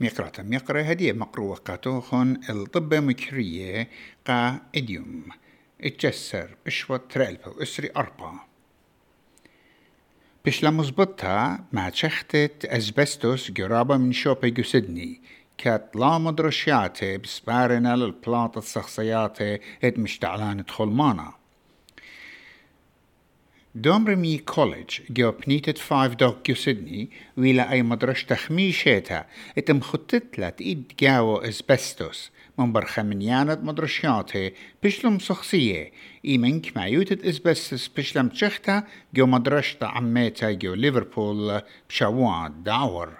[0.00, 3.88] ميقرة ميقرة هدية مقروة قاتوخن الطبة مكرية
[4.26, 5.24] قا إديوم.
[5.80, 8.46] اتجسر بشوة ترالبة وإسري أربعة
[10.44, 15.20] بش لمزبطها مع تشختت أزبستوس قرابة من شوبة جسدني
[15.58, 21.39] كات لا مدرشياتي بسبارنا للبلاط الشخصياتي ات مشتعلان تخلمانا.
[23.74, 29.24] دوم رمي كوليج جو بنيتت فايف دوك سيدني ويلا أي مدرش تخميشيتا
[29.58, 34.52] اتم خطت لات إيد جاو اسبستوس من برخمنيانة مدرشياتي
[34.82, 35.92] بشلم شخصية
[36.24, 38.84] إيمنك معيوتة اسبستوس بشلم تشختا
[39.14, 43.12] جو مدرشتا عميتا جو ليفربول بشوان داور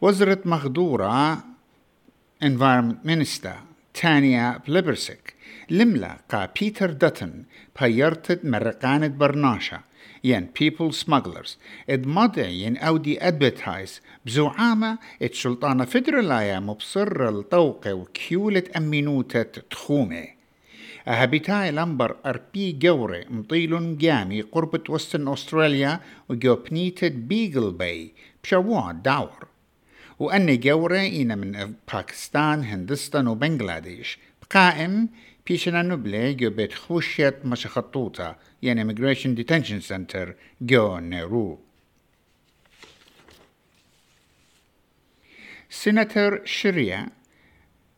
[0.00, 1.44] وزرت مغدورة
[2.40, 3.67] Environment Minister
[4.00, 5.34] تانيا بليبرسك
[5.70, 7.44] لملا قا بيتر داتن
[7.80, 9.80] بيرتد مرقانة برناشا.
[10.24, 11.50] ين people smugglers.
[11.90, 20.24] اد مضي ين أودي ادبتايز بزعامة اد سلطانة فدرالايا مبصر الطوق وكيولة أمينوتة تخومة.
[21.08, 28.12] أهبتاي لمبر أربي جوري مطيل جامي قربة وستن أستراليا وجوبنيتد بيجل باي
[28.44, 29.57] بشوات داور.
[30.18, 34.18] وأني جوري إنا من باكستان هندستان وبنغلاديش.
[34.50, 35.08] قائم
[35.46, 40.28] بيشنا نبلي جو بيت خوشيت مشخطوطة يعني Immigration Detention Center
[40.60, 41.58] جو نيرو.
[45.70, 47.08] سيناتور شريا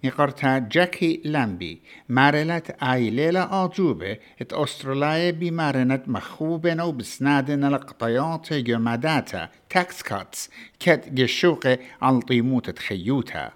[0.05, 4.17] نقرتها جاكي لامبي مارلت آي ليلة آجوبة.
[4.41, 13.53] ات أستراليا بمارنت مخوبة و بسنادنا لقطيات جماداتا تاكس كاتس كت جشوقة على طيموت تخيوتها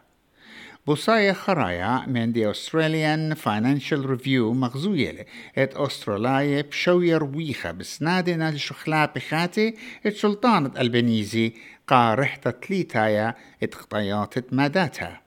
[0.86, 5.26] بوصايا خرايا من دي أستراليان فاينانشال ريفيو مغزوية
[5.58, 9.74] ات أستراليا بشوية رويخة بسنادنا الشخلا بخاتي
[10.06, 11.52] ات سلطانة البنيزي
[11.86, 15.20] قا رحتة تليتايا ات قطيات ماداتا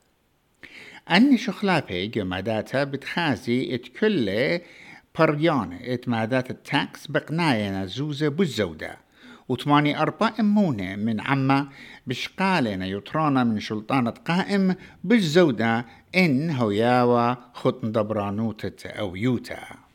[1.12, 4.60] أني شخلابي جماداتا بتخازي ات كل
[5.20, 8.98] بريان ات مادات التاكس بقناينا زوزة بالزودة
[9.50, 11.68] وثماني أربع أمونة من عما
[12.08, 15.86] بشقالنا يطرانا من سلطانة قائم بالزودة
[16.16, 19.87] إن هوياوا خطن دبرانوتة أو يوتا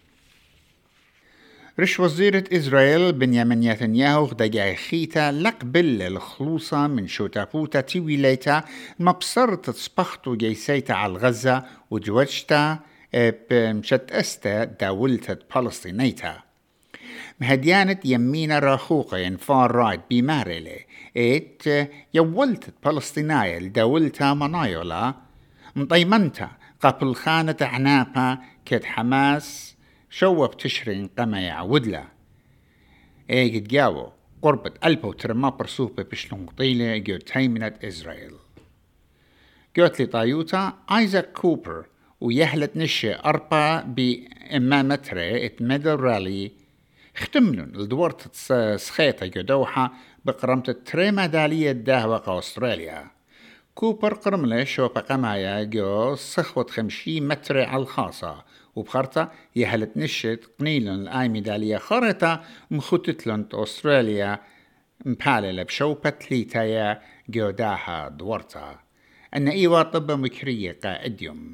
[1.80, 8.64] رش وزيرة إسرائيل بنيامين نتنياهو دقاي خيتا لقبل الخلوصة من شوتابوتا تيويليتا
[8.98, 12.78] مبصرت تصبحتو جيسيتا على غزة وجوجتا
[13.14, 16.42] بمشت أستا داولتت فلسطينيتا.
[17.40, 20.80] مهديانة يمينا راخوقة فار رايت بمارلي
[21.16, 25.14] إت يولتت فلسطينايا لدولتا منايولا.
[25.76, 26.50] مطيمنتا
[26.80, 29.76] قبل خانة عناقة كد حماس
[30.14, 32.04] شوب تشرين قما يعودلا
[33.30, 34.12] اي قد جاو
[34.42, 38.34] قربة ألبا وترما برسوبة بشلون قطيلة جو تيمنت إسرائيل.
[39.76, 41.86] قلت لي طايوتا آيزاك كوبر
[42.20, 46.52] ويهلت نشي أربا بإمامتري ات ميدل رالي
[47.16, 48.36] ختمنن الدورت
[48.76, 49.92] سخيطة جدوحة
[50.24, 53.10] بقرمت تري ميدالية دهوة أستراليا.
[53.74, 58.44] كوبر قرملة شو بقمايا جو صخوة خمشي متر على الخاصة.
[58.76, 64.40] وبخرطة يهلت نشت قنيلن الآي ميدالية خرطة مخوتتلن أستراليا
[65.04, 68.78] مبالة بشوبة ليتايا جو داها دورتا
[69.36, 71.52] أن إيوا طب مكرية قائديوم